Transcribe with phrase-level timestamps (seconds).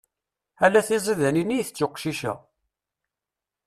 [0.65, 2.33] Ala tiziḍanin i itett weqcic-a.